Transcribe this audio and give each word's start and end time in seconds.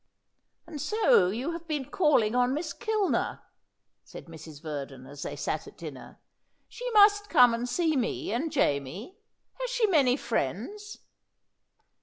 "And 0.65 0.81
so 0.81 1.27
you 1.27 1.51
have 1.51 1.67
been 1.67 1.85
calling 1.91 2.33
on 2.33 2.55
Miss 2.55 2.73
Kilner?" 2.73 3.41
said 4.03 4.25
Mrs. 4.25 4.59
Verdon, 4.59 5.05
as 5.05 5.21
they 5.21 5.35
sat 5.35 5.67
at 5.67 5.77
dinner. 5.77 6.17
"She 6.67 6.89
must 6.89 7.29
come 7.29 7.53
and 7.53 7.69
see 7.69 7.95
me 7.95 8.31
and 8.33 8.51
Jamie. 8.51 9.19
Has 9.59 9.69
she 9.69 9.85
many 9.85 10.17
friends?" 10.17 10.97